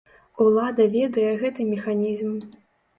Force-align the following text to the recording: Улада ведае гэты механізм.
Улада 0.45 0.87
ведае 0.97 1.29
гэты 1.45 1.71
механізм. 1.73 2.37